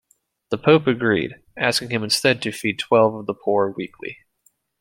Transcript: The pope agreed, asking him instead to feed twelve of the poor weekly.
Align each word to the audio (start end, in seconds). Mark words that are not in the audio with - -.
The 0.49 0.57
pope 0.57 0.87
agreed, 0.87 1.35
asking 1.55 1.91
him 1.91 2.03
instead 2.03 2.41
to 2.41 2.51
feed 2.51 2.79
twelve 2.79 3.13
of 3.13 3.27
the 3.27 3.35
poor 3.35 3.69
weekly. 3.69 4.17